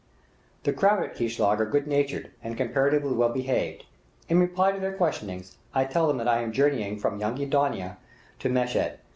The 0.63 0.73
crowd 0.73 1.03
at 1.03 1.13
Kishlag 1.15 1.59
are 1.59 1.65
good 1.67 1.85
natured 1.85 2.31
and 2.43 2.57
comparatively 2.57 3.13
well 3.13 3.29
behaved. 3.29 3.85
In 4.29 4.39
reply 4.39 4.71
to 4.71 4.79
their 4.79 4.97
questionings, 4.97 5.57
I 5.75 5.85
tell 5.85 6.07
them 6.07 6.17
that 6.17 6.27
I 6.27 6.41
am 6.41 6.51
journeying 6.51 6.97
from 6.97 7.19
Yenghi 7.19 7.47
Donia 7.47 7.97
to 8.39 8.49
Meshed. 8.49 8.97